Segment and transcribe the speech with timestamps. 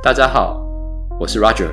[0.00, 0.56] 大家好，
[1.18, 1.70] 我是 Roger。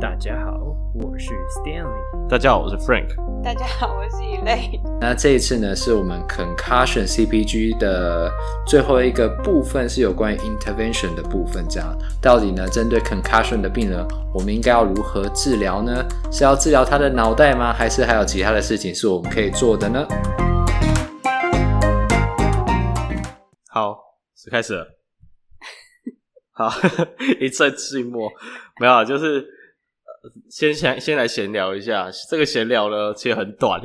[0.00, 0.56] 大家好，
[0.94, 2.28] 我是 Stanley。
[2.28, 3.08] 大家好，我是 Frank。
[3.42, 4.80] 大家好，我是 Elaine。
[5.00, 8.30] 那这一次呢，是我们 Concussion CPG 的
[8.64, 11.66] 最后一个部分，是有关于 intervention 的部分。
[11.68, 11.92] 这样，
[12.22, 16.04] 到底呢，针对 concussion 的病人，我们应该要如何治疗呢？
[16.30, 17.72] 是要治疗他的脑袋吗？
[17.72, 20.06] 还是还有其他的事情是我们可以做的呢？
[23.68, 23.98] 好，
[24.36, 24.99] 是开始了。
[26.60, 26.70] 好，
[27.40, 28.30] 一阵寂寞，
[28.78, 29.48] 没有，就是
[30.50, 32.10] 先先先来闲聊一下。
[32.28, 33.80] 这个闲聊呢，其实很短，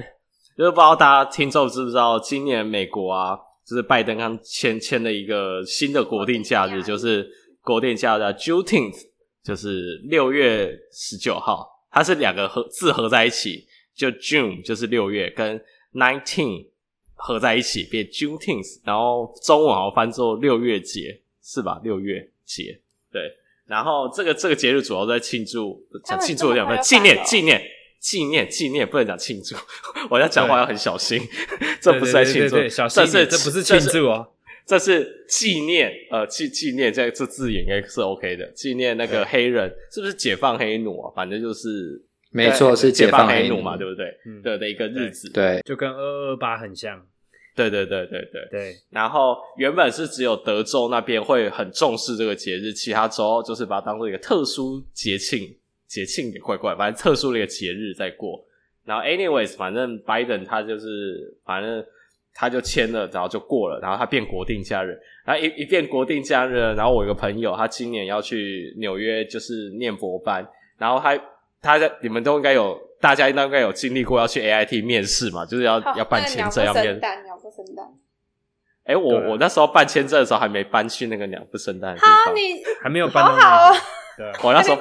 [0.57, 7.25] 就是不知道大家听众知不知道，今年美国啊，就是拜登刚签签了一个新的国定假日，就是
[7.61, 9.05] 国定假日 Juneteenth，
[9.41, 15.63] 就是六月十九号，它是两个合字合在一起，就 June 就是六月，跟
[15.93, 16.67] nineteen
[17.13, 21.79] 合在一起变 Juneteenth，然后中文好像翻作六月节，是吧？
[21.81, 22.29] 六月。
[22.45, 22.79] 节
[23.11, 23.21] 对，
[23.65, 27.61] 然后这个这个节日主要在庆祝，讲庆祝两份纪念纪念
[27.99, 29.55] 纪念纪念，不能讲庆祝，
[30.09, 31.19] 我要讲话要很小心，
[31.81, 34.27] 这不是在庆祝，小心，这不是庆祝哦，
[34.65, 41.11] 这是纪念，呃，纪纪念这这字眼应该是 OK 的，纪念那个黑人是不是解放黑奴啊？
[41.15, 41.99] 反正就是
[42.31, 44.13] 没错，是解放黑奴嘛，对不对？
[44.43, 47.03] 对的一个日子，对，就跟二二八很像。
[47.55, 48.47] 对对对对对。
[48.51, 55.55] 对，然后原本是只有德州那边会很重视这个节日，其他州就是把它当做一个特殊节庆，
[55.87, 58.43] 节庆也怪怪，反正特殊的一个节日在过。
[58.83, 61.83] 然后，anyways，反正拜登他就是，反正
[62.35, 64.95] 他就签了，然后就过了，然后他变国定假日，
[65.25, 70.47] 然后一一变国定假日，然后我一个朋友，他今年要去纽约，就是念博班，
[70.77, 71.19] 然后他
[71.63, 76.83] 他在你们都应该有，大家应该有经历过要去 AIT 面试嘛，就是要要办签证要面。
[76.85, 77.23] 生蛋，
[78.85, 83.41] 哎、欸，我我那时候办签证的时候还没搬去那个鸟不生蛋的地方，好，你还没有搬到那。
[83.41, 83.75] 好好哦、
[84.15, 84.77] 对，我那时候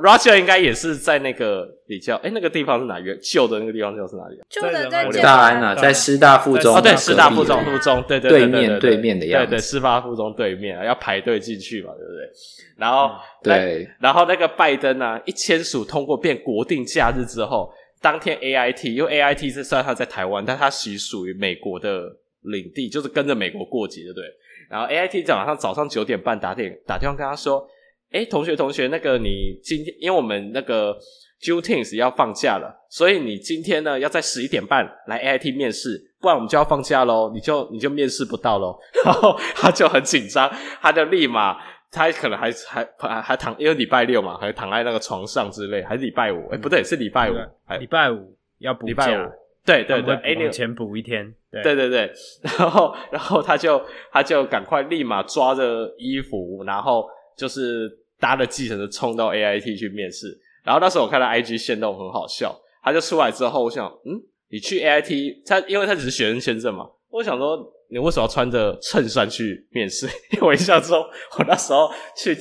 [0.00, 4.40] Roger 应该也是在那个比较，哎、欸，那个地方是哪个旧的那个地方就是哪里？
[4.48, 6.76] 旧的在大安啊，在师大附中。
[6.76, 12.30] 哦，对，师大附中附中，对对对面对面的样子，对对，师大附中对面要排队进去嘛，对不对？
[12.78, 22.04] 然后、嗯、对，然后那个拜登啊，一签署通过变国定假日之后，当天 AIT，因为 AIT 是虽然他在台湾，但他其实属于美国的。
[22.42, 24.24] 领地就是跟着美国过节，对不对？
[24.70, 27.66] 然后 AIT 早上早上九点半打电打电话跟他说
[28.12, 30.96] ：“诶，同学同学，那个你今天因为我们那个
[31.42, 38.78] Juneteenth 要放假了，所以你今天呢要在十一点半来 AIT 面试，不然我们就要放假喽，你就你就面试不到喽。
[39.04, 41.56] ”然后他就很紧张，他就立马
[41.90, 46.48] 他可能还还还还躺，因为礼拜六嘛，还躺在那个床上之类，还是礼拜五？
[46.50, 47.34] 诶，不对，是礼拜五，
[47.78, 49.30] 礼拜五要补假。
[49.64, 51.32] 对对对，哎，往前补一天。
[51.50, 52.12] 对对对对，
[52.58, 53.80] 然后然后他就
[54.10, 57.06] 他就赶快立马抓着衣服，然后
[57.36, 60.26] 就是搭着计程车冲到 AIT 去面试。
[60.64, 64.18] 然后那时候我看到 IG 线动很好笑，他就出来之后，我想，嗯，
[64.48, 67.58] 你去 AIT，他因为他只是学生签证嘛，我想说
[67.90, 70.06] 你为什么要穿着衬衫去面试？
[70.32, 70.98] 因为我印象中，
[71.38, 72.34] 我那时候去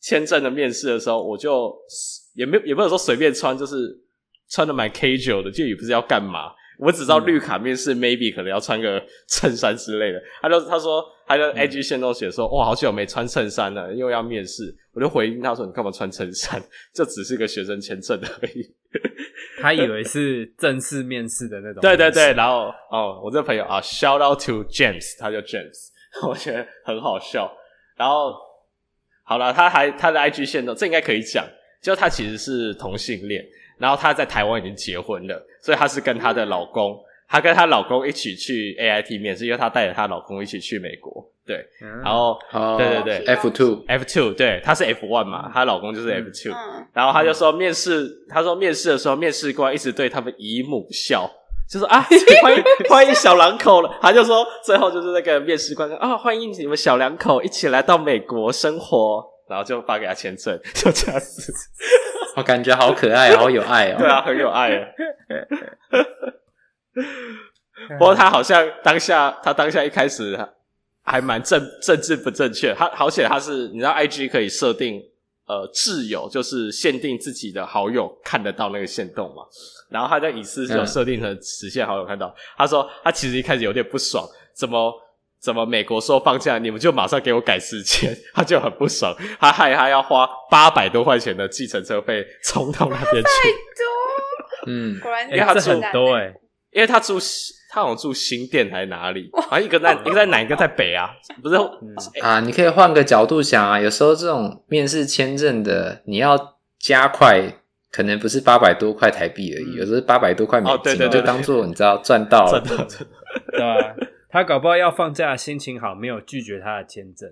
[0.00, 1.74] 签证的面试的时候，我就
[2.34, 3.76] 也没有也没有说随便穿，就是
[4.50, 6.52] 穿的蛮 casual 的，就也不知道要干嘛。
[6.82, 16.60] 我只知道绿卡面试 maybe 可能要穿个 衬衫之类的，他就他说他就 IG 线都写说哇好久没穿衬衫了，因为要面试，我就回应他说你干嘛穿衬衫？
[16.92, 18.74] 这只是个学生签证而已。
[19.60, 21.80] 他以为是正式面试的那种。
[21.82, 25.90] 对对对，然后哦，我这朋友啊，shout out to James，他叫 James，
[26.26, 27.52] 我觉得很好笑。
[27.96, 28.34] 然后
[29.22, 31.46] 好了，他还他的 IG 线都这应该可以讲，
[31.80, 33.44] 就他其实是同性恋。
[33.82, 36.96] 然后她在台湾已经结婚了，所以她是跟她的老公，
[37.28, 41.28] 她跟她老公一起去 AIT 面试，因为她带着她老公一起去美国。
[41.44, 46.86] 对，嗯、然后、哦、对对对，F two F two，对，她是 F one 嘛，她老公就是 F two、嗯。
[46.92, 51.28] 然后她就说面试，她说面试的时候，面试官一直对他们姨母笑，
[51.68, 52.00] 就说啊，
[52.44, 53.92] 欢迎欢迎小两口了。
[54.00, 61.52] 她就说最后就是那个面试官啊，欢迎你们小两口一起来到美国生活，然后就发给他签证，就这样子。
[62.36, 63.96] 我感觉好可爱，好有爱哦！
[63.98, 64.88] 对啊，很有爱啊。
[67.98, 70.38] 不过他好像当下，他当下一开始
[71.02, 72.74] 还蛮政政治不正确。
[72.74, 75.02] 他好险，他是你知道，IG 可以设定
[75.46, 79.42] 呃挚友，就是限定自己的好友看得到那个限动嘛。
[79.90, 82.28] 然后他在隐私就设定成实现好友看到。
[82.28, 84.92] 嗯、他说他其实一开始有点不爽，怎么？
[85.42, 88.16] 怎么美国说放假，你们就马上给我改时间？
[88.32, 93.22] 他就很不爽，他害他要花八百多块钱的计程车费冲到那边去。
[93.22, 96.34] 太多，嗯，果然因为他住很多诶、欸、
[96.70, 97.18] 因为他住
[97.70, 101.10] 他好像住新店还是哪里，好像一个在一个在南，一个在北啊，
[101.42, 101.96] 不是、嗯。
[102.14, 102.40] 欸、啊？
[102.40, 106.38] 你可以换个角度想啊，有时候这种面试签证的，你要
[106.78, 107.42] 加快，
[107.90, 111.20] 可能不是八百多块台币而已，嗯、有时候八百多块美金，哦、对对对对。
[111.20, 112.84] 就当做你知道赚到了，赚到
[113.50, 113.94] 对吧？
[114.32, 117.30] 他搞不好要放假，心情好，没有拒绝他的签证，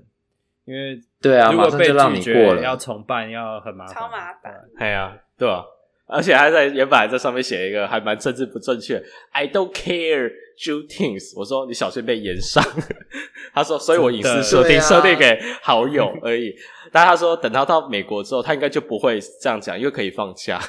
[0.66, 4.54] 因为对啊，如果被拒绝马上就让你过了，要重办要很麻烦，超麻烦。
[4.78, 5.64] 哎呀，对啊，
[6.06, 9.02] 而且还在原本还在上面写一个还蛮政治不正确
[9.32, 11.32] ，I don't care Jew things。
[11.38, 12.62] 我说你小心被延上。
[13.54, 16.54] 他说，所以我隐私设定设、啊、定给好友而已。
[16.92, 20.60] 但他说，等他到美国之后，他应该就不会这样讲，因为可以放假。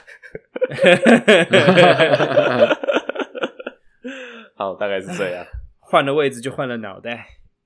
[4.56, 5.46] 好，大概是这样。
[5.92, 7.26] 换了位置就换了脑袋，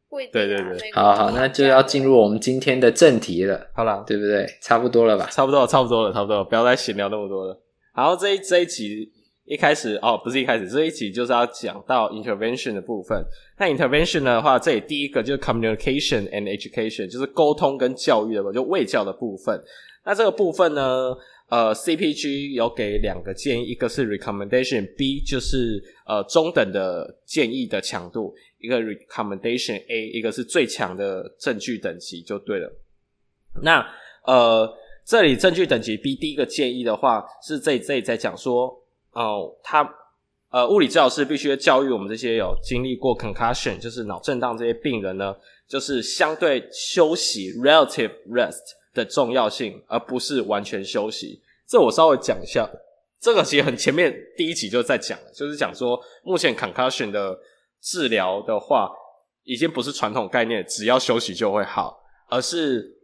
[0.09, 4.47] 对对对对，好好，那就要进入我们今天的正题了，好了，对不对？
[4.63, 5.27] 差不多了吧？
[5.31, 7.61] 差不多了，差不多了，差不多了，不要再闲聊那么多了。
[7.95, 9.07] 然后这一这一集
[9.45, 13.23] 一开始哦，不是一开始，这一集就是要讲到 intervention 的部分。
[13.59, 19.61] 那 intervention 的话，这里第一个就是 communication and education，就是沟通跟教育的，就卫教的部分。
[20.03, 21.15] 那这个部分呢？
[21.55, 32.69] 呃，CPG 有给两个建议，一个是 recommendation，B 就是呃中等的建议的强度，一个 recommendation A，一个是最强的证据等级就对了。
[33.61, 33.87] 那
[34.25, 34.69] 呃，
[35.05, 39.89] 这里证据等级 B 第一个建议的话，是这里这里在讲说，哦、他
[40.49, 45.33] 呃物理治疗师必须教育我们这些有经历过 concussion，就是脑震荡这些病人呢，
[45.69, 48.75] 就是相对休息 relative rest。
[48.95, 51.41] 的重要性，而不是完全休息。
[51.67, 52.69] 这我稍微讲一下。
[53.19, 57.35] 这个其实很前面第一集就在讲了，就是讲说目前 concussion 的
[57.81, 58.91] 治疗的话，
[59.43, 61.97] 已经不是传统概念，只要休息就会好，
[62.29, 62.95] 而是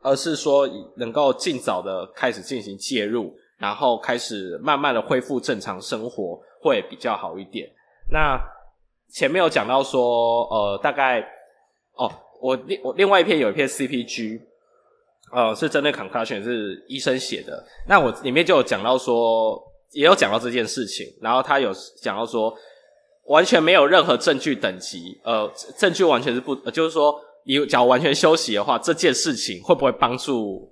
[0.00, 7.70] 而是说能够尽早的开始进行介入，然后开始慢慢的恢复正常生活，会比较好一点。
[8.10, 8.38] 那
[9.10, 11.20] 前面有讲到说，呃，大概
[11.94, 12.12] 哦，
[12.42, 14.51] 我另我另外一篇有一篇 CPG。
[15.32, 17.66] 呃，是针对 concussion 是医生写的。
[17.88, 19.58] 那我里面就有讲到说，
[19.92, 21.06] 也有讲到这件事情。
[21.22, 22.54] 然后他有讲到说，
[23.24, 30.70] 完全没有任何证据等级，呃，证据完全是不，就是说，你假如完全休息的话，这件事情会不会帮助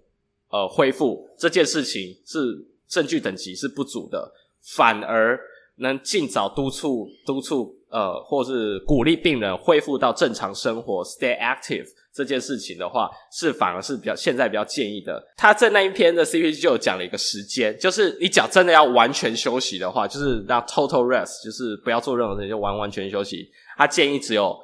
[0.50, 1.26] 呃恢复？
[1.38, 2.38] 这件事情是
[2.86, 4.30] 证据等级是不足的，
[4.76, 5.40] 反而
[5.76, 11.86] 能尽早督促督促呃，或是鼓励病人恢复到正常生活，stay active。
[12.12, 15.22] 这件事情的话，是反而是比较现在比较建议的。
[15.36, 23.50] 他在那一篇的 CPG 就有讲了一个时间，就是你脚真的要完全休息的话，就是那 total rest，就是不要做任何事情，就完完全休息。
[23.76, 24.56] 他建议只有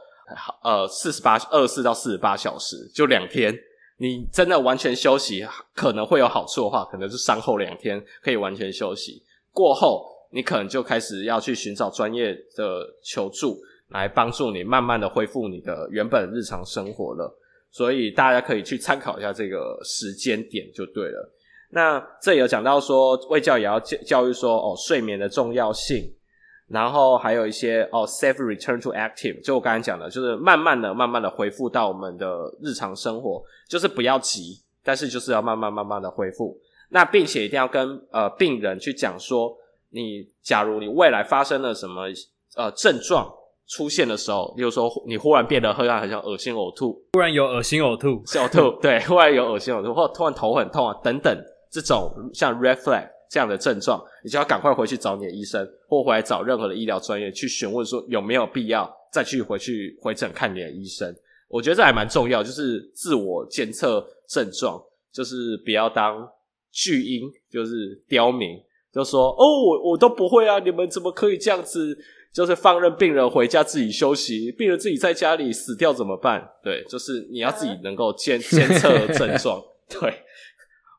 [0.62, 3.56] 呃四十八二十四到四十八小时，就两天。
[3.98, 5.42] 你真的完全休息
[5.74, 9.22] 可能会有好处的话，可能是伤后两天可以完全休息。
[9.52, 13.58] 过后你可能就开始要去寻找专业的求助。
[13.90, 17.32] 来帮助你慢慢的恢复你的原本日常生活了，
[17.70, 21.32] 所以大家可以去参考一下这个时间点就对了。
[21.70, 26.12] 那这有讲到说，卫教也要教教育说哦睡眠的重要性，
[26.68, 36.58] 然后还有一些哦 safe return to active，就我刚才讲的，就是慢慢的、慢慢的恢复到我们的日常生活，就是不要急，但是就是要慢慢、慢慢的恢复。
[36.90, 39.56] 那并且一定要跟呃病人去讲说，
[39.90, 42.06] 你假如你未来发生了什么
[42.56, 43.32] 呃症状。
[43.68, 51.36] 出现的时候，例如说你忽然变得很像很像恶心呕吐，忽然有恶心呕吐，呕吐， 对，忽然有恶心呕吐，或突然头很痛啊，等等，
[51.70, 61.12] 这种像 red flag 这样的症状，你就要赶快回去找你的医生，或回来找任何的医疗专业去询问说有没有必要再去回去回诊看你的医生。
[61.48, 64.80] 我觉得这还蛮重要，就是自我监测症状，
[65.12, 66.28] 就是不要当
[66.70, 68.60] 巨婴，就是刁民，
[68.92, 71.96] 就说哦，我我都不会啊，你们怎么可以这样子？
[72.36, 76.46] 就是放任病人回家自己休息，病人自己在家里死掉怎么办？
[76.62, 79.58] 对，就是你要自己能够监 监测症状。
[79.88, 80.12] 对，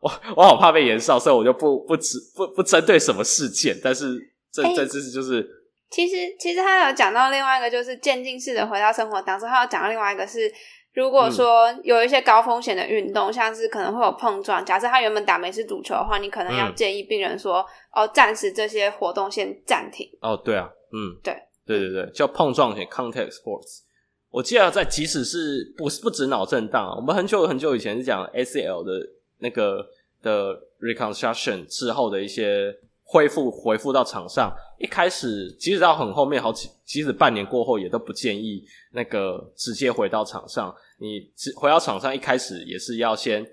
[0.02, 4.18] 我我好怕被延上，所以我就不不只不不针对什么事件，但是
[4.52, 5.48] 这、欸、这这是就是，
[5.92, 10.52] 其实其实他有讲到另外一个，就是渐进式的回到生活当中，他有讲到另外一个是，
[10.96, 17.64] 如果说有一些高风险的运动，嗯、像是可能会有碰撞，假设他原本打美式足球的话，你可能要建议病人说，
[17.96, 20.10] 嗯、哦，暂时这些活动先暂停。
[20.22, 20.72] 哦，对啊。
[20.92, 23.82] 嗯，对，对对对，叫碰撞型 contact sports。
[24.30, 29.88] 我记得在即使是不是不止脑震荡，我们很久很久以前是讲 ACL 的那个
[30.22, 34.54] 的 reconstruction 之后的一些恢复，恢复到场上。
[34.80, 40.76] 一开始即使到很后面好几，即使半年过后也都不建议那个直接回到场上。
[41.00, 43.44] 你回到场上一开始也是要先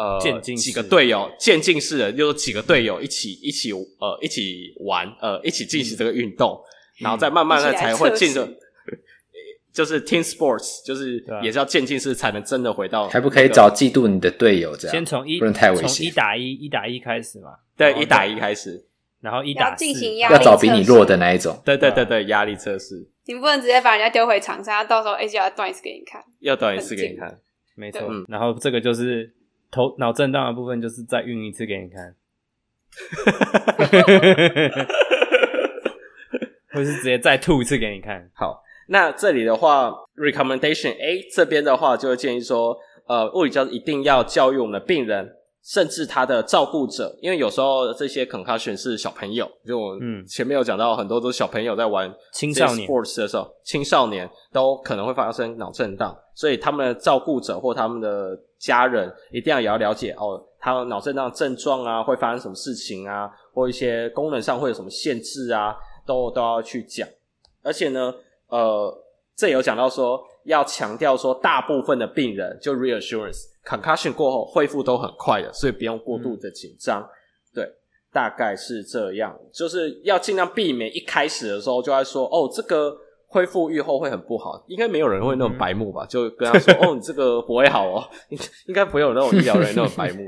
[0.00, 6.60] 呃渐进几个队友渐进式的，就是几个队友一起一起呃一起玩呃一起进行这个运动。
[7.02, 8.58] 然后再慢慢的才会进入，嗯、
[9.72, 13.12] 就是 team sports，就是也是要渐进式才能真的回到、那个。
[13.14, 14.92] 还不可以找嫉妒你的队友这样？
[14.92, 17.52] 先从一不能太危险，从一打一，一打一开始嘛。
[17.74, 18.84] 对，一打一开始，
[19.22, 19.86] 然后一打四，
[20.18, 21.58] 要找比你弱的那一种。
[21.64, 23.08] 对对对对，压力测试。
[23.24, 26.22] 你不能直接把人家丢回场上，到时候 A 就要断一次给你看。
[26.40, 27.38] 要断一次给你看，
[27.76, 28.02] 没错。
[28.02, 29.32] 嗯，然后这个就是
[29.70, 32.16] 头脑震荡的部分，就是再运一次给你看。
[36.72, 38.30] 或是直接再吐一次给你看。
[38.34, 42.76] 好，那这里的话，recommendation A 这边的话，就会建议说，
[43.08, 65.74] 呃，物理教师一定要教育我们的病人，甚至他的照顾者，因为有时候这些 concussion 是小朋友，就我嗯前面有讲到，很多都是小朋友在玩青少年 sports 的时候，青少年都可能会发生脑震荡，所以他们的照顾者或他们的家人一定要也要了解哦，他脑震荡症状啊，会发生什么事情啊，或一些功能上会有什么限制啊。
[66.06, 67.06] 都都要去讲，
[67.62, 68.12] 而且呢，
[68.48, 68.92] 呃，
[69.36, 77.00] 这有讲到说要强调说，大部分的病人就 reassurance concussion 过后恢复都很快的，所以不用过度的紧张。
[77.00, 77.06] 嗯、
[77.54, 77.72] 对，
[78.12, 82.96] 大概是这样，就是要尽量避免一开始的时候就在说，哦，这个
[83.32, 86.04] 恢复愈后会很不好，应该没有人会那种白目吧？
[86.04, 88.10] 嗯、就跟他说， 哦，你这个不会好哦，
[88.66, 90.24] 应该不会有那种医疗人那种白目。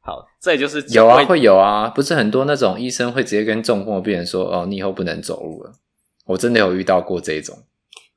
[0.00, 5.72] 好，这也就是有啊，会有啊，不是很多那种医生会直接跟中风的病人说：“哦，你以后不能走路了。”
[6.26, 7.56] 我真的有遇到过这种。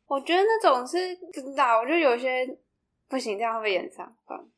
[0.08, 0.98] 我觉得那种是
[1.34, 2.48] 不知道，我觉得有些
[3.10, 4.10] 不行，这样会被炎上。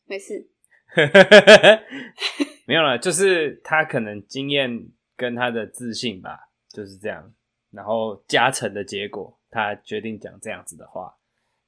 [0.05, 0.47] 没事，
[2.65, 7.31] 没有了，就是他可能经验跟他的自信吧，就是这样，
[7.71, 11.15] 然后加成的结果，他决定讲这样子的话。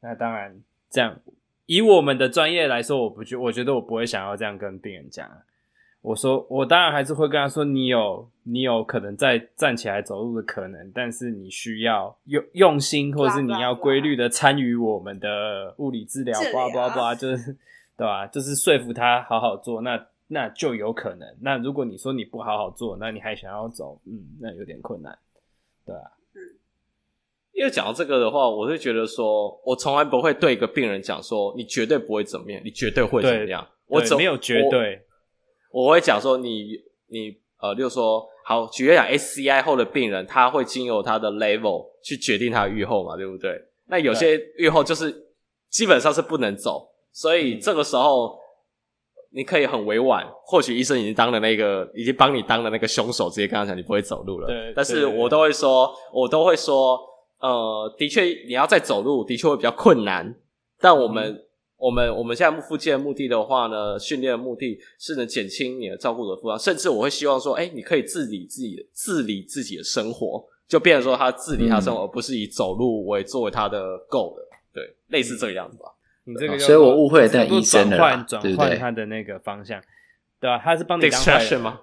[0.02, 1.20] 那当然，这样
[1.66, 5.30] 以我们的专业来说，我不觉，我觉得我不会想要这样跟病人讲。
[6.02, 17.56] 我说，我当然还是会跟他说，你有你有可能再站起来走路的可能，但是你需要用用心，或者是你要规律的参与我们的物理治疗，叭叭叭，就是
[17.96, 18.26] 对吧？
[18.26, 21.38] 就是说服他好好做，那那就有可能。
[21.40, 25.16] 那如果你说你不好好做，那你还想要走，嗯，那有点困难，
[25.86, 26.12] 对啊。
[27.62, 35.00] 嗯，因为讲到这个的话，我会觉得说，我从来不会对一个病人讲说，你绝对不会怎么样，你绝对会怎么样，我怎没有绝对。
[35.72, 36.64] 我会讲说你，
[37.08, 43.56] 你你呃，就是说，好，举例讲，SCI 后的病人，他会经由他的 level 去决定他的预后嘛，对不对？
[43.88, 45.14] 那有些愈后就是
[45.70, 48.40] 基本上是不能走，所以这个时候
[49.32, 54.48] 你可以很委婉，或许医生已经当了那个，已经帮你当了那个凶手，直接跟他讲你不会走路了。
[54.48, 57.00] 对，但是我都会说，我都会说，
[57.42, 60.36] 呃，的确你要再走路，的确会比较困难，
[60.80, 61.32] 但我们。
[61.32, 61.44] 嗯
[61.82, 75.86] 我们我们现在复健的目的的话呢，训练的目的是能减轻你的照顾者负担，甚至我会希望说，哎，你可以自理自己的自理自己的生活，就变成说他自理他生活，嗯、而不是以走路为作为他的 goal 的，对，类似这个样子吧。
[76.26, 79.82] 你这个，所以我误会了那医生了，转换转换他的那个方向，
[80.40, 80.62] 对吧、啊？
[80.64, 81.80] 他是帮你当坏人吗？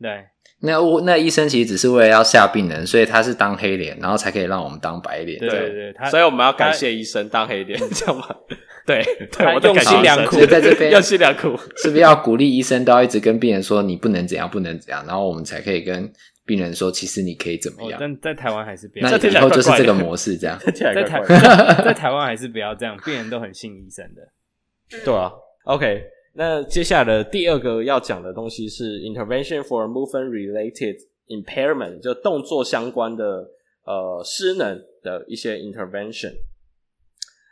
[0.00, 0.24] 对，
[0.60, 5.38] 那我那医生其实只是为了要吓病人，所以他是当黑脸，然后才可以让我们当白脸。
[5.38, 8.26] 对对对，所以我们要感谢医生当黑脸，知道吗？
[8.86, 16.08] 对，对，我 用心良苦，在这边用心良苦，是不是要鼓励医生都要一直跟病人说你不能怎样，不能怎样，然后我们才可以跟
[16.44, 17.94] 病人说，其实你可以怎么样？
[17.94, 20.56] 哦、但在台湾还是不要，那以后就是这个模式，这样。
[20.62, 21.20] 在台
[21.82, 24.22] 在台湾还是不要这样，病人都很信医生的。
[25.04, 25.32] 对啊
[25.64, 26.02] ，OK，
[26.38, 30.96] 那接下来的第二个要讲的东西是 intervention for movement related
[31.28, 33.24] impairment，就动作相关的
[33.84, 36.34] 呃失能的一些 intervention。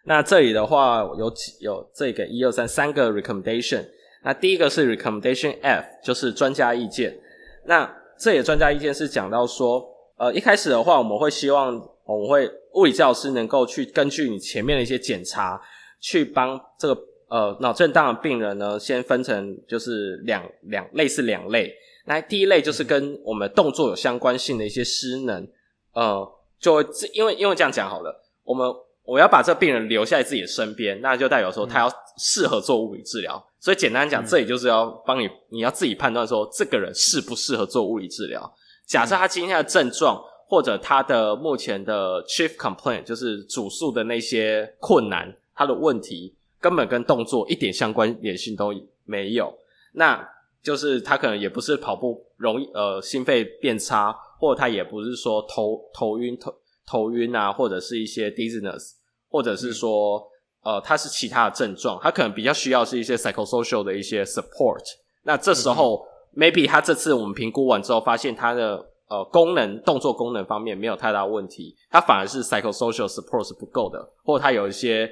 [0.04, 3.86] 那这里的话有几有这个一二三三个 recommendation。
[4.22, 7.18] 那第一个是 recommendation F，就是专家意见。
[7.64, 9.82] 那这里专家意见是讲到说，
[10.18, 11.74] 呃，一开始的话我们会希望
[12.04, 15.58] 我们会物理教师能够去根据你前面的一些检查，
[16.00, 16.94] 去帮这个
[17.28, 21.74] 呃脑震荡的病人呢，先分成就是两两类似两类。
[22.06, 25.48] 那第一类就是跟我们动作有相关性的一些失能，
[25.92, 26.26] 呃，
[26.58, 28.66] 就因为因为这样讲好了，我们。
[29.06, 33.36] 我要把这病人留下在自己的身边，那就代表说他要适合做物理治疗。
[33.36, 38.50] 嗯、所以简单讲，这里就是要帮你，你要自己判断说这个人适不适合做物理治疗。
[38.86, 48.72] 假设他今天的症状或者他的目前的 chief complaint 就是主诉的那些困难，他的问题根本跟动作一点相关联性都
[49.04, 49.52] 没有。
[49.92, 50.26] 那
[50.62, 56.54] 就是他可能也不是跑步容易呃心肺变差，或者他也不是说头头晕头。
[56.86, 58.92] 头晕啊，或者是一些 dizziness，
[59.30, 60.22] 或者是说，
[60.64, 64.84] 嗯、呃，他是其他的症状，他可能比较需要是一些 psychosocial 的一些 support。
[65.22, 75.10] 那这时候、嗯、maybe 他这次我们评估完之后，发现他的呃功能动作功能方面没有太大问题，他反而是 psychosocial support 是不够的，或者他有一些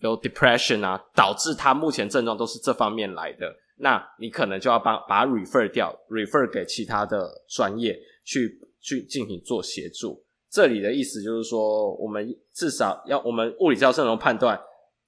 [0.00, 10.24] 有 depression 啊，导致他目前症状都是这方面来的，那你可能就要帮把它 refer 掉，refer 给其他的专业去去进行做协助。
[10.50, 14.58] 这里的意思就是说，我们至少要我们物理治疗师能判断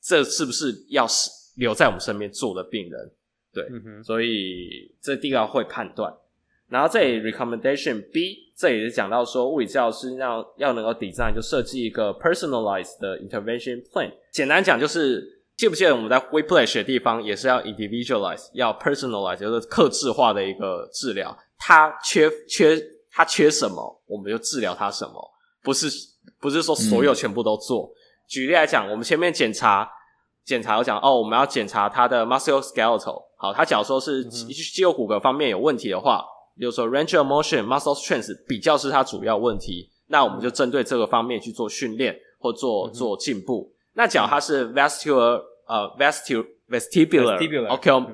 [0.02, 3.12] 这是不是要是留在我们身边做的病人，
[3.52, 6.12] 对，所以这第一个会判断。
[6.70, 14.08] 然后这里 recommendation B 这里是讲到说，物理治疗师要要能够 design 就设计一个 personalized 的 intervention plan。
[14.32, 21.36] 简单讲就是，记不记得我们在 whiplash 的地方也是要 individualize，要 personalize，就是克制化的一个治疗。
[21.58, 25.14] 它缺缺它缺什么，我们就治疗它什么，
[25.64, 25.88] 不是
[26.40, 27.86] 不是说所有全部都做。
[27.86, 27.92] 嗯、
[28.28, 29.90] 举例来讲，我们前面检查
[30.44, 36.24] 检查我讲哦，我们要检查他的 musculoskeletal，好，他假如说是肌肌肉骨骼方面有问题的话。
[36.60, 43.72] 比如说 range of motion、muscle strength 比较是它主要问题，那我们就针对这个方面去做训练或做做进步。
[43.94, 48.06] 那假如它是 vestibular 呃 vestibular vestibular ocular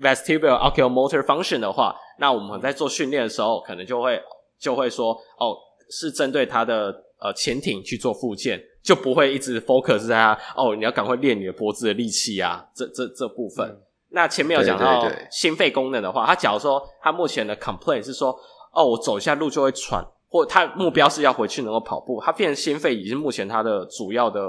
[0.00, 4.18] vestibular oculomotor function 的话，那我们在做训练的时候，可能就会
[4.58, 5.54] 就会说哦，
[5.90, 13.68] 是针对它的呃前庭去做复健，就不会一直 focus 在它哦，你要赶快练你的脖子的力气啊，这这这部分。
[13.68, 13.82] 嗯
[14.14, 18.38] 那前面有讲到心肺功能的话，他假如说他目前的 complaint 是说，
[18.72, 24.40] 哦，我走一下路就会喘，或他目标是要回去能够跑步，他变成心肺已经目前他的主要的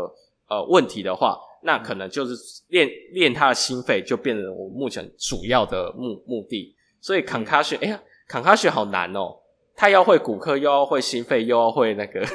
[0.50, 2.36] 呃问题的话，那可能就是
[2.68, 6.76] 练练他的心肺就变成我目前主要的目目的。
[7.00, 9.38] 所以 concussion，哎呀，concussion 好难哦，
[9.76, 12.26] 他要会骨科，又要会心肺，又要会那个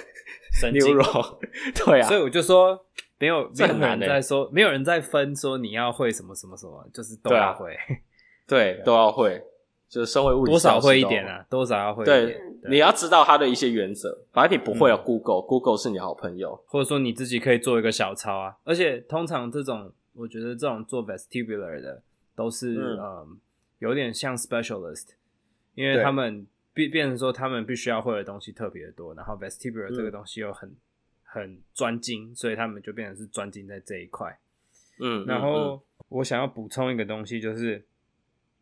[0.58, 0.96] 神经，
[1.84, 2.78] 对啊，所以我就说。
[3.18, 7.76] 没有，没有人在说，没有人在分说你要会什么什么什么，就是都要会，
[8.46, 9.42] 对，对，都要会，
[9.88, 12.26] 就是身为物理多少会一点啊，多少要会一点。
[12.26, 18.56] 对，你要知道它的一些原则，反正你不会有 Google，Google 是你好朋友，或者说你自己可以做一个小抄啊。
[18.64, 22.02] 而且通常这种，我觉得这种做 vestibular 的
[22.36, 23.38] 都是嗯，
[23.80, 25.08] 有点像 specialist，
[25.74, 30.72] 因为他们变变成说他们必须要会的东西特别多，然后 vestibular 这个东西又很。
[31.38, 34.38] 很专精，所以他们就变成是专精在这一块。
[35.00, 37.84] 嗯，然后我想要补充一个东西，就是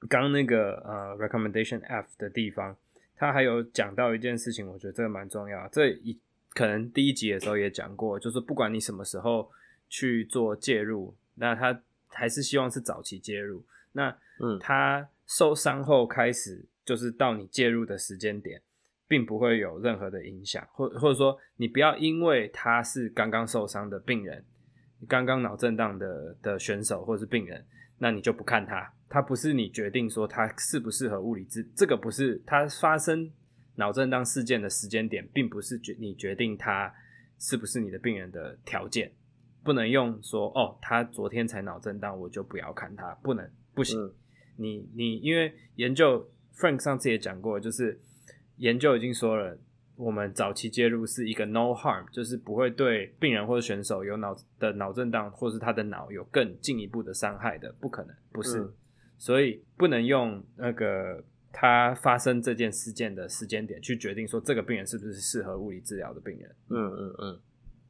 [0.09, 2.77] 刚那个呃 recommendation F 的地方，
[3.17, 5.67] 他还有讲到一件事情，我觉得这个蛮重要。
[5.69, 6.19] 这一
[6.51, 9.51] 可能第一集的时候也讲过，就是不管你什么时候
[9.89, 13.65] 去做介入，那他还是希望是早期介入。
[13.93, 18.61] 那嗯，他受伤后开始，就是到你介入的时间点。
[19.09, 24.45] 并不会有任何的影响，或或者说，你不要因为他是刚刚受伤的病人，
[25.07, 27.65] 刚刚脑震荡的的选手或者是病人，
[27.99, 28.93] 那你就不看他。
[29.09, 33.31] 他不是你决定说他适不适合物理治，这个不是他发生
[33.77, 36.93] 脑震荡事件的时间点，并不是决你决定他
[37.39, 39.13] 是不是你的病人的条件。
[39.63, 44.01] 不能用说哦，他昨天才脑震荡，我就不要看他，不能不行。
[44.01, 44.15] 嗯、
[44.57, 48.01] 你你因为研究，Frank 上次也讲过，就是。
[48.57, 49.57] 研究已经说了，
[49.97, 58.73] 我们早期介入是一个 no harm，就是不会对病人或者选手有脑的脑震荡，或是他的脑有更进一步的伤害的，不可能，不是，嗯、
[59.19, 66.55] 所以不能用那个他发生这件事件的时间点去决定说这个病人是不是适合物理治疗的病人。
[66.69, 67.41] 嗯嗯嗯，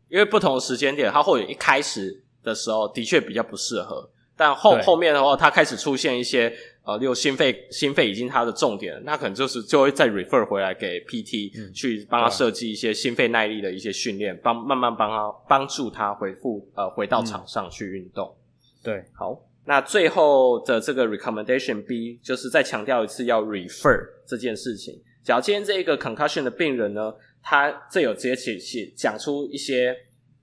[0.09, 6.53] 因为不同的时间点，他或者一开始的时候的确比较不适合，但后后面的话，他开始出现一些。
[6.87, 18.33] 呃，例如心肺，心肺已经他的重点了，那可能就是就会再 refer 回来给 PT、嗯、去帮他设计一些心肺耐力的一些训练，帮慢慢帮他帮助他恢复呃回到场上去运动。
[18.33, 24.95] 嗯、对，好，那最后的这个 recommendation B 就是再强调一次要 refer 这件事情。
[25.25, 29.93] 假如今天这一个 concussion 的病人呢，他这有直接写写讲出一些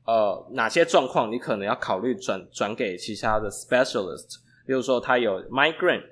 [0.06, 6.04] 呃哪些状况，你可能要考虑转转给其他的 specialist，比如说他有 migraine。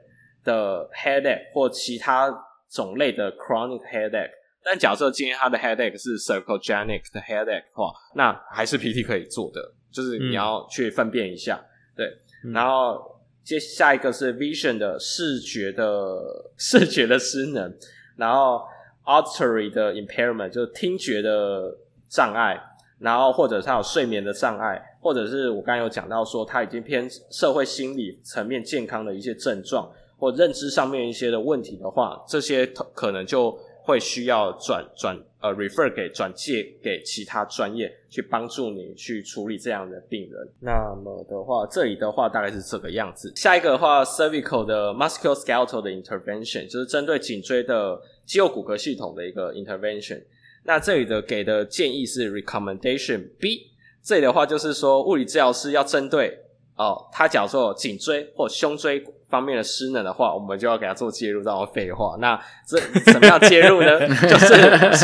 [0.43, 2.27] 的 headache 或其他
[2.67, 4.31] 种类的 chronic headache，
[4.63, 12.07] 但假设今天他的 headache 是 cervicogenic 的 headache 的话，那还是 PT 可以做的，就是你要去分辨一下，嗯、对。
[12.43, 16.17] 嗯、然后接下一个是 vision 的视觉的
[16.57, 17.71] 视觉的失能，
[18.15, 18.63] 然后
[19.05, 21.77] auditory 的 impairment 就是听觉的
[22.09, 22.59] 障碍，
[23.01, 29.91] 然后或者他有睡眠的障碍，或者是我刚才有讲到说他已经偏社会心理层面健康的一些症状。
[30.21, 40.47] 或认知上面一些的问题的话，这些可能就会需要转转呃 refer 给转介给其他专业去帮助你去处理这样的病人。
[40.59, 43.33] 那么的话，这里的话大概是这个样子。
[43.35, 50.21] 下一个的话，cervical 的 musculoskeletal 的 intervention 就是针对颈椎的肌肉骨骼系统的一个 intervention。
[50.63, 53.71] 那这里的给的建议是 recommendation B，
[54.03, 56.37] 这里的话就是说物理治疗师要针对
[56.75, 62.15] 哦，他假如说颈椎或胸椎方面的失能的话，我们就要给他做介入，这样废话。
[62.19, 62.79] 那这
[63.11, 63.99] 怎么样介入呢？
[64.29, 64.55] 就是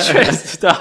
[0.03, 0.71] 确实的，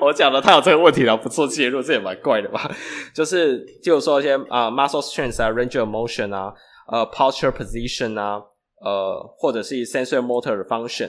[0.00, 2.70] 我讲的他有这个问题了，不做介入，这也蛮怪的吧？
[3.14, 6.52] 就是就是说一些啊、呃、muscle strength 啊，range of motion 啊，
[6.88, 8.40] 呃 posture position 啊，
[8.82, 11.08] 呃或者是 sensory motor function，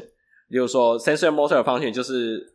[0.49, 2.53] 比如说 sensory motor function 就是。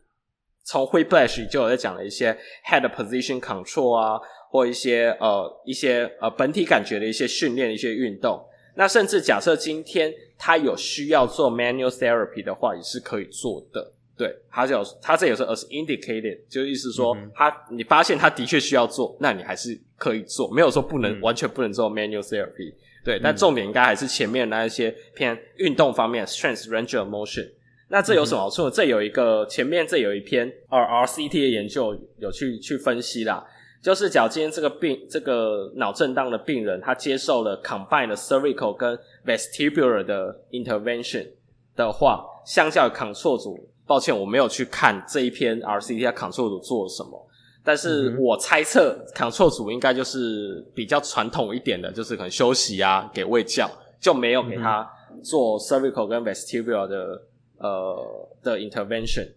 [0.63, 8.43] 从 Whiplash 就有在讲了一些 head position control 啊，或一些呃一些呃本体感觉的一些训练的一些运动。
[8.75, 13.91] 那甚至假设今天他有需要做 manual therapy 的话，也是可以做的。
[14.15, 22.73] 对，他就他这也是 as indicated，就意思说他、嗯、你发现他的确需要做，那你还是可以做，没有说不能、嗯、完全不能做 manual therapy。
[23.03, 27.51] 对，但重点应该还是前面那一些偏运动方面，strength range of motion。
[27.93, 28.69] 那这有什么好处呢？
[28.69, 33.45] 嗯、这有一个前面这有一篇 R RCT 的研究有去去分析啦，
[33.83, 41.27] 就是假如今天这个病这个脑震荡的病人，他接受了 combined cervical 跟 vestibular 的 intervention
[41.75, 47.27] 的话，相较于 control 组，抱歉我没有去看这一篇 RCT 他 control 组做了什么，
[47.63, 54.89] 但是我猜测 control 组应该就是比较传统一点的，就是可能休息啊，给喂教，就没有给他
[55.23, 57.21] 做 cervical 跟 vestibular 的。
[57.63, 59.27] 呃的 intervention，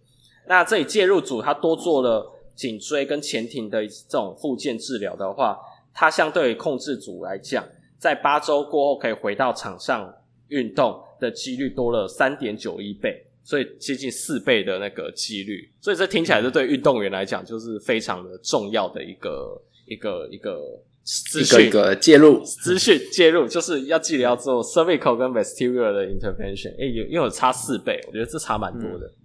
[0.47, 5.57] 那这里介入组他多做了颈椎跟前庭的这种复健治疗的话，
[5.93, 7.65] 它相对于控制组来讲，
[7.97, 10.13] 在八周过后可以回到场上
[10.49, 20.59] 运动的几率多了三点九一倍，所以接近四倍的那个几率，所以这听起来是对运动员来讲就是非常的重要的一个一个一个
[21.07, 29.15] 资讯一个介入资讯介入，就是要记得要做 cervical 跟 vestibular 的 intervention，诶、欸，有因为有差四倍，我觉得这差蛮多的，嗯、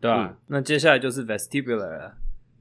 [0.00, 0.36] 对吧、啊嗯？
[0.46, 2.14] 那接下来就是 vestibular 了，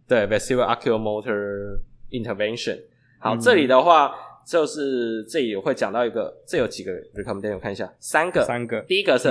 [0.08, 2.80] 对 vestibular oculomotor intervention。
[3.20, 4.16] 好、嗯，这里的话
[4.48, 9.28] 就是这里会讲到一个，这有几个 recommendation，我看一下，三个，三个，第一个是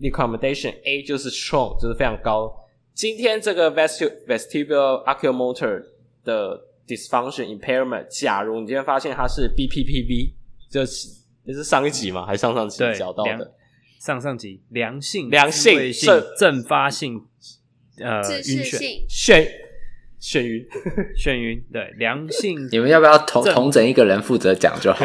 [0.00, 2.50] recommendation、嗯、A 就是 strong，就是非常高。
[2.94, 5.84] 今天这个 vestibular oculomotor
[6.24, 8.06] 的 dysfunction impairment。
[8.08, 10.32] 假如你今天发现它是 BPPV，
[10.70, 11.08] 就是
[11.44, 13.52] 也是上一集嘛，还是上上集讲到的？
[13.98, 17.20] 上上集良性良性正阵发性
[17.98, 19.48] 呃晕眩眩
[20.20, 20.66] 眩晕
[21.16, 25.04] 眩晕对良性，你们要不要同同整一个人负责讲就好？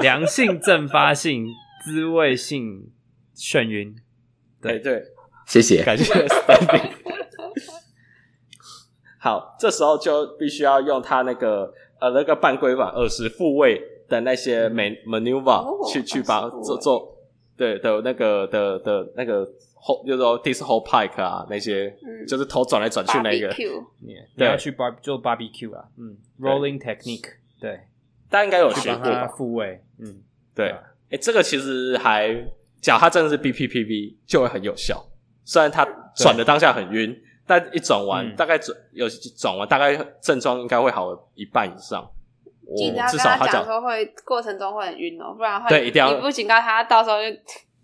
[0.00, 1.46] 良性阵发性
[1.84, 2.90] 滋味性
[3.36, 3.94] 眩晕，
[4.60, 5.02] 对对，
[5.46, 6.12] 谢谢，感谢。
[9.22, 13.78] 好，这时候就必须要用他那个呃那个半规范耳石复位
[14.08, 17.14] 的那些 maneuver 去去把做做
[17.54, 27.28] 对的那个的的那个后就是说 this whole pike 啊那些，嗯、就是头转来转去那个，yeah, 对，要去 bar 做 barbecue 啊，嗯，rolling technique，
[27.60, 27.78] 对，
[28.30, 30.22] 大家应该有学过复位，嗯，
[30.54, 30.78] 对，哎、
[31.10, 32.34] 欸，这个其实还，
[32.80, 35.04] 假如它真的是 BPPV 就会很有效，
[35.44, 37.14] 虽然它转的当下很晕。
[37.50, 42.08] 但一转完，嗯、大概转有转完，大概症状应该会好一半以上。
[42.76, 47.36] 警察跟他讲说会过程中会很晕哦，不然会对一定要你不警告他，到时候就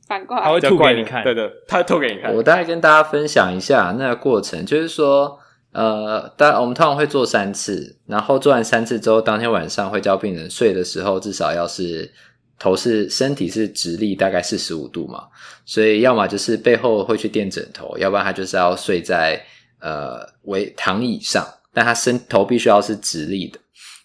[0.07, 1.25] 反过来他会吐给你看。
[1.25, 2.33] 对对，他会吐给你看。
[2.33, 5.37] 我大概跟大家分享一下那个过程，就是说，
[5.73, 12.09] 呃，大我们通常会做三次，然后做完三次之后，当天晚上会教病人睡的时候，至少要是
[12.57, 15.25] 头是身体是直立，大概四十五度嘛，
[15.65, 19.45] 所以要么就是背后会去垫枕头，要不然他就是要睡在。
[19.87, 23.57] 呃，为躺椅上，但他身头必须要是直立的。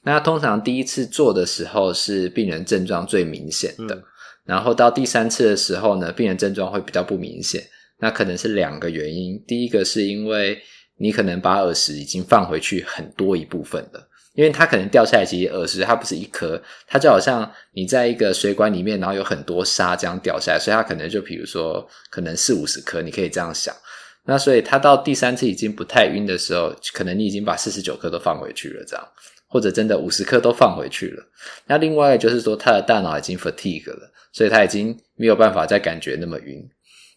[0.04, 4.04] 那通常第一次做的时候是病人症状最明显的，嗯，
[4.46, 7.64] 然后到第三次的时候呢，病人症状会比较不明显。
[7.98, 10.62] 那可能是两个原因，第一个是因为
[10.98, 23.76] 你可能把耳石已经放回去很多一部分了，因为它可能掉下来，其实耳石它不是一颗，它就好像你在一个水管里面，然后有很多沙这样掉下来，所以它可能就比如说可能四五十颗，你可以这样想。
[24.26, 29.08] 那所以他到第三次已经不太晕的时候，可能你已经把四十九颗都放回去了，这样，
[29.48, 31.24] 或者真的五十颗都放回去了。
[31.66, 36.70] 那另外就是说，他的大脑已经 fatigue 了，所以他已经没有办法再感觉那么晕。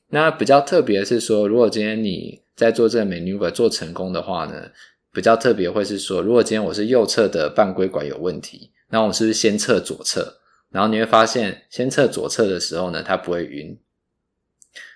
[0.09, 4.71] 那比较特别是说，如果今天你在做这个 maneuver 做成功的话呢，
[5.13, 10.39] 比较特别会是说，如果今天我是右侧的半规管有问题，那我是不是先测左侧？
[10.71, 13.79] 然后你会发现，先测左侧的时候呢，它不会晕。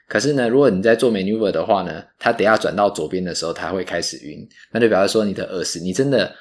[0.09, 6.35] 可是呢，如果你在做 maneuver 的话呢，它等下转到左边的时候，它会开始晕，那就表示说你的耳石，你真的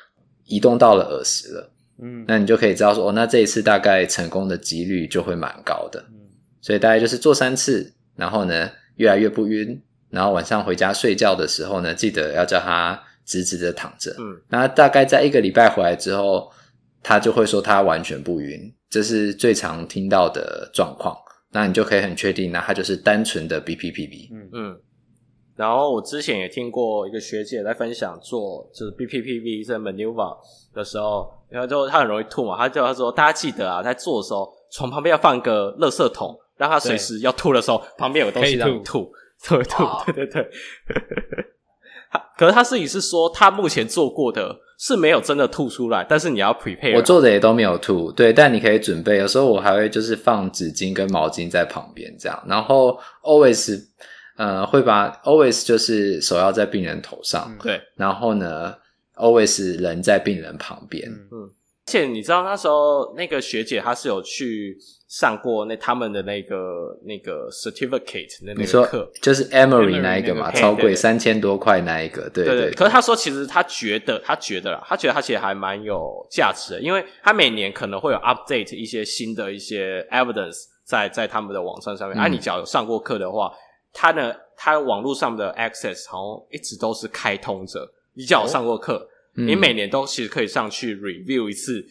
[0.45, 1.69] 移动到了耳石了，
[2.01, 6.15] 嗯，那你就可以知道说，哦，那这一次大概成功的几率就会蛮高的，嗯，
[6.62, 9.77] 所以大概就是做三次，然后呢，越来越不晕，
[10.10, 14.15] 然后晚上回家睡觉的时候呢，记得要叫他直直的躺着。
[14.17, 16.49] 嗯，那大概在一个礼拜回来之后，
[17.03, 21.13] 他就会说他完全不晕，这是最常听到的状况。
[21.52, 24.30] 那你就可以很确定，那它就是单纯的 BPPV。
[24.32, 24.82] 嗯嗯。
[25.56, 30.38] 然后我之前也听过一个学姐在分享做就是 BPPV 这 maneuver
[30.72, 39.12] 的时候，然后就他很容易吐嘛，他就他说大家记得啊，在做的时候床旁边要放个垃圾桶，让他随时要吐的时候旁边有东西让你吐，
[39.44, 39.84] 吐，吐，
[40.14, 40.52] 对对对。
[42.38, 46.95] 他可是他自己是说他目前做过的是没有真的吐出来，但是你要 prepare。
[46.95, 49.17] 我做的也都没有吐，对，但你可以准备。
[49.17, 53.82] 有时候我还会就是放纸巾跟毛巾在旁边这样，然后 always。
[54.39, 58.71] 呃，会把 always 就是手要在病人头上，嗯、对，然后呢
[59.15, 61.12] ，always 人在病人旁边，
[61.88, 66.56] 且你知道那时候那个学姐她是有去上过那他们的那个
[67.06, 72.71] 那个 certificate 的那个课，就是 Emory 那一个嘛，超贵三千多块那一个，对对。
[72.71, 82.17] 可是她说，其实她觉得，她觉得啦，她觉得她其实还蛮有价值的，因为她每年可能会有 update 一些新的一些 evidence 在在他们的网站上面。
[82.17, 83.52] 啊、你只要有上过课的话。
[84.00, 87.80] 他呢，他网络上的 access 好像一直都是开通着。
[88.13, 91.86] 你只要有上过课，哦嗯，你每年都其实可以上去 review 一次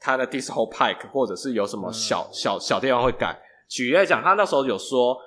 [0.00, 3.38] 他的 disco pike，或者是有什么小、嗯、小小地方会改。
[3.68, 5.18] 举例来讲，他那时候有说，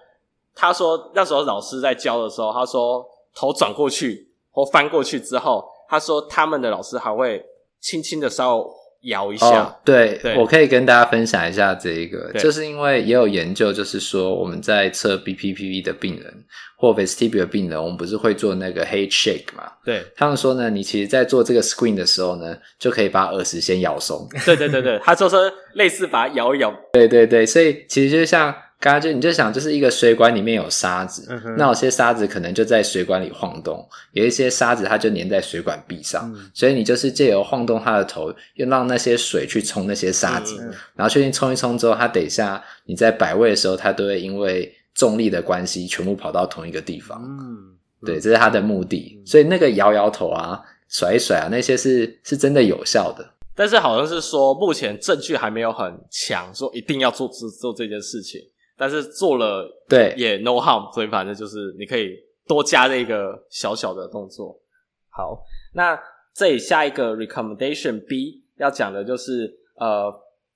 [0.55, 7.45] 他说那时候老师在教的时候，他说头转过去或翻过去之后，他说他们的老师还会
[7.79, 8.84] 轻轻的稍微。
[9.05, 16.33] 摇一下，哦对，对，我可以跟大家分享一下这一个，就是因为也有研究，就是说我们在测 BPPV 的病人
[16.77, 19.71] 或 vestibular 的病人，我们不是会做那个 head shake 嘛？
[19.83, 24.27] 对，他们说呢，你其实在做这个 screen 的时候呢，就可以把耳石先摇松。
[24.45, 26.73] 对对对对，他说说类似把它摇一摇。
[26.93, 28.53] 对对对，所以其实就像。
[28.79, 47.19] 刚刚就你就想，就是一个水管里面有沙子，嗯、那有些沙子可能就在水管里晃动，有一些沙子它就粘在水管壁上，嗯、所以你就是借由晃动它的头，又让那些水去冲那些沙子，嗯、然后确定冲一冲之后，它等一下你在摆位的时候，它都会因为重力的关系，全部跑到同一个地方。
[47.23, 49.19] 嗯，对，这是它的目的。
[49.25, 53.25] 所以那个摇摇头啊，甩一甩啊，那些是是真的有效的。
[53.55, 58.41] 但是好像是说，目前证据还没有很强，说一定要做做做这件事情。
[58.77, 62.11] 但是做了，对，也 no harm，所以反正就是你可以
[62.45, 64.53] 多加这个小小的动作。
[65.09, 65.41] 好，
[65.73, 65.97] 那
[66.33, 70.13] 这里下一个 recommendation B 要讲的就是呃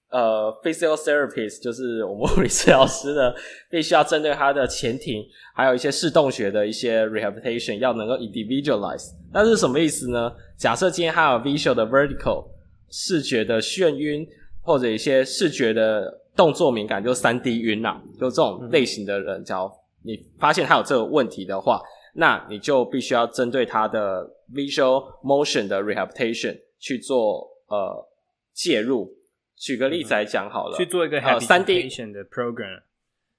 [0.10, 3.34] 呃 physiotherapist 就是我们物理治疗师呢，
[3.70, 5.24] 必须要针对他的前庭
[5.56, 9.14] 还有一些视动学的一些 rehabilitation 要能够 individualize。
[9.32, 10.30] 那是什么意思呢？
[10.58, 12.46] 假设今天他有 visual 的 vertical
[12.90, 14.28] 视觉的眩晕，
[14.62, 16.20] 或者一些视觉的。
[16.40, 19.70] 动作敏感就三 D 晕啊，就这种类型的人，只要
[20.06, 21.82] 你发现他有这个问题的话，
[22.14, 28.08] 那你就必须要针对他的 visual motion 的 rehabilitation 去做呃
[28.54, 29.14] 介入。
[29.58, 32.84] 举个例子来讲好了，去做一个呃三 D 的 program，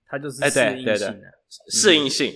[0.06, 1.22] 它就是适应性
[1.70, 2.34] 适应性。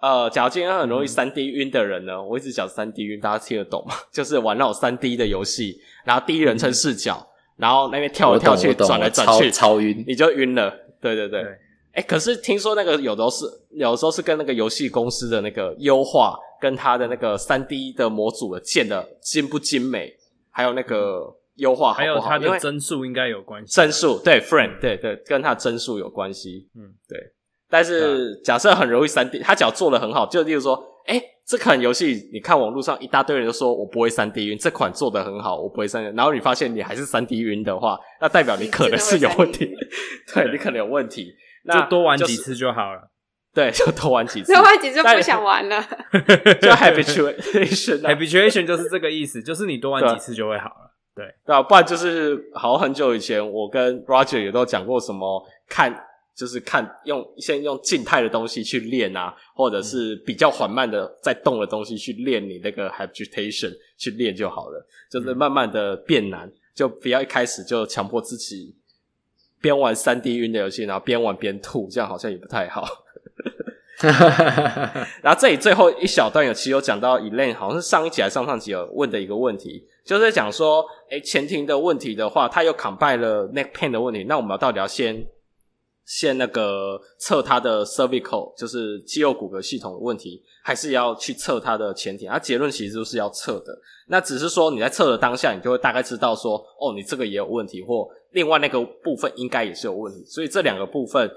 [0.00, 3.94] 呃，假如今天很容易三 D 晕的人呢，嗯、我一直讲三 D 晕，大家听得懂吗？
[4.10, 7.28] 就是玩那种三 D 的游戏，然后第一人称视角。
[7.56, 10.70] 嗯然后那边跳来跳去，转来转去，超晕，你就晕了。
[11.00, 11.42] 对对对，
[11.92, 20.14] 哎，可是听说那个有的是，有的时候是跟那个游戏公司的那个优化，跟它的那个三 D 的模组的建的精不精美，
[20.50, 23.72] 还有那个优化好好，还有它的帧数应该有关系。
[23.72, 26.68] 帧数对，frame 对对，跟它的帧数有关系。
[26.74, 27.18] 嗯，对。
[27.68, 31.22] 但是假设很容易三 D，他只要做的很好，就例如说，哎。
[31.48, 36.12] 这款游戏，你看网络上一大堆人都说我不会三 D 晕，这款做的很好，我不会三 D。
[36.16, 39.72] 然后你发现你还是三 D 晕的话，那代表你可能是有问题，
[40.34, 41.32] 对，你可能有问题。
[41.62, 43.12] 那就多玩几次就好了。
[43.54, 45.80] 对， 就多玩几次，多玩几次就不想玩了。
[46.60, 50.90] 就 habituation，habituation 就是这个意思，就是你多玩几次就会好了。
[51.14, 55.94] 对，对啊，不然就是好很久以前，我跟 Roger 也都讲过什么看。
[56.36, 64.86] 就是看用先用静态的东西去练啊，或者是比较缓慢的在动的东西去练你那个 habitation 去练就好了。
[65.10, 68.74] 就是慢慢的变难，就不要一开始就强迫自己
[69.62, 72.86] 边玩三 D 晕的游戏，然后边玩边吐，这样好像也不太好。
[75.22, 85.26] 然后这里最后一小段有其实有讲到 Elaine 好像是上一集还是上上集有问的一个问题，就是讲说，诶前庭的问题的话，他又 combine 了 neck pain 的问题，那我们要到底要先？
[86.06, 92.30] 先那个测他的 cervical，就是肌肉骨骼系统的问题，还是要去测他的前庭？
[92.30, 93.76] 啊结论其实就是要测的。
[94.06, 100.24] 那只是说你在测的当下，你就会大概知道说，哦，你这个也有问题，或另外那个部分应该也是有问题。
[100.24, 101.28] 所以这两个部分，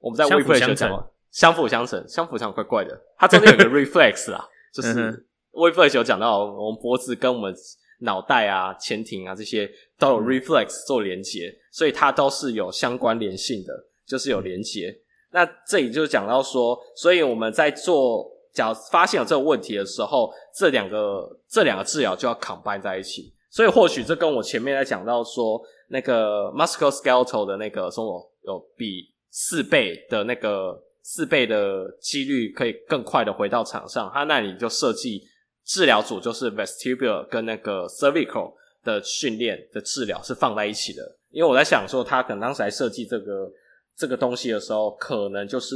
[0.00, 2.98] 我们在 WePlay 就讲相辅相成，相辅相成怪怪的。
[3.18, 7.54] 它中间有个 reflex 啊，就是 reflex 有讲到我们脖子跟我们
[8.00, 14.96] 脑袋啊、前庭啊这些都有 reflex 做连接，所以它都是有相关联性的，就是有连接。
[15.32, 23.34] 那这里就讲到说，所以我们在做，假如发现有这个问题的时候，这两个这两个治疗就要 combine 在一起。
[23.50, 35.20] 所以或许这跟我前面在讲到说，那个 musculoskeletal 的那个什么有比四倍的那个四倍的几率可以更快的回到场上，他那里就设计
[35.64, 38.52] 治疗组就是 vestibular 跟那个 cervical
[38.84, 41.16] 的训练的治疗是放在一起的。
[41.30, 43.50] 因为我在想说，他可能当时来设计这个。
[43.96, 45.74] 这个东西的时候，可能就是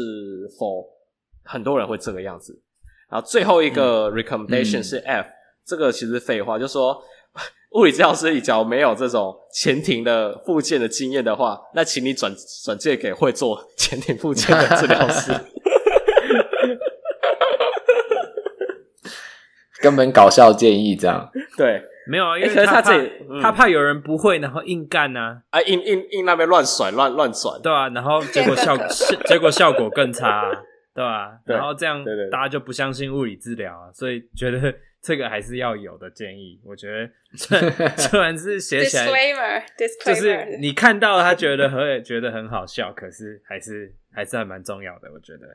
[0.59, 0.87] for
[1.45, 2.61] 很多人会这个样子。
[3.11, 5.33] 然后最后一个 recommendation 是 F，、嗯、
[5.65, 7.03] 这个其实废话，就是说
[7.73, 15.33] 物理治疗师，你假如没有这种前庭的附件的经验的话，那请你转转借给会做前庭附件的治疗师。
[19.81, 21.81] 根本搞笑建议这样，对。
[22.09, 28.75] 没有啊，因为他、欸、他这里、嗯、他怕有人不会，然后硬干呐、啊，啊硬硬硬那边乱甩乱乱甩，对啊，然后结果效
[29.27, 30.63] 结果效果更差、啊，
[30.95, 31.39] 对吧、啊？
[31.45, 36.59] 然后这样大家就不相信物理治疗啊，所以觉得这个还是要有的建议。
[36.65, 37.59] 我觉得虽
[37.97, 45.47] 虽然是写起来，disclaimer，就是你看到他觉得 很觉得很好笑，可是还是还是还蛮重要的，我觉得，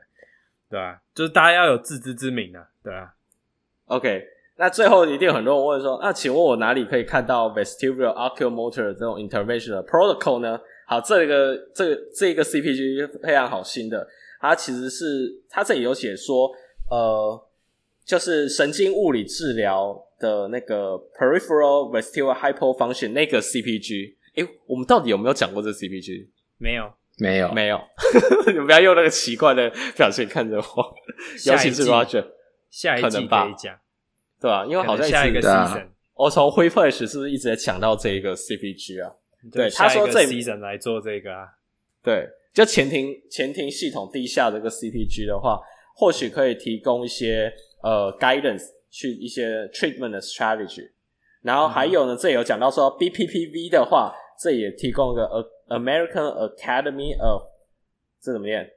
[0.70, 0.98] 对吧、啊？
[1.14, 3.12] 就是大家要有自知之明啊，对吧、啊
[3.86, 4.28] ？OK。
[4.56, 10.60] 那最后一定有很多人问说，那请问我哪里可以看到 vestibular oculomotor 这种 intervention 的 protocol 呢？
[10.86, 14.06] 好，这个这个这个 CPG 非常好新的，
[14.40, 16.50] 它其实是它这里有写说，
[16.90, 17.42] 呃，
[18.04, 24.14] 就是神经物理治疗的那个 peripheral vestibular hypofunction 那个 CPG。
[24.36, 26.28] 诶，我们到底有没有讲过这 CPG？
[26.58, 27.80] 没有，没有，没有。
[28.52, 30.94] 你不要用那个奇怪的表情看着我，
[31.46, 32.24] 尤其是 Roger，
[32.70, 33.76] 下一季可以讲。
[34.44, 34.66] 对吧、啊？
[34.66, 39.10] 因为好像下一个 season，我从灰 flash 是不是一直在抢到这一个 CPG 啊？
[39.50, 41.48] 对，他说这 season 来做这个啊。
[42.02, 45.58] 对，就前庭前庭系统地下这个 CPG 的话，
[45.96, 47.50] 或许可以提供一些
[47.82, 50.90] 呃 guidance 去一些 treatment 的 strategy。
[51.40, 55.22] 然后还有呢，嗯、这有讲到说 BPPV 的话，这也提供一个
[55.68, 57.44] American Academy of
[58.20, 58.70] 这怎么念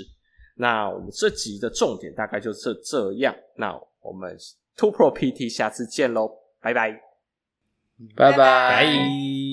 [0.57, 3.35] 那我们这集的重点大概就是这样。
[3.57, 4.35] 那我们
[4.77, 6.31] TwoPro PT 下次见喽，
[6.62, 6.99] 拜拜。
[8.16, 8.37] 拜拜。
[8.38, 9.50] 拜。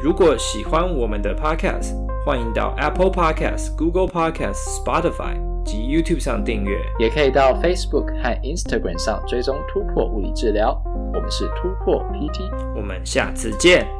[0.00, 1.92] 如果喜欢我们的 Podcast，
[2.24, 5.34] 欢迎到 Apple Podcast、Google Podcast、Spotify
[5.64, 10.80] 及 YouTube 上订阅，也可以到 Facebook 和 Instagram 上追踪突破物理治疗。
[11.12, 13.97] 我们是突破 PT，我们下次见。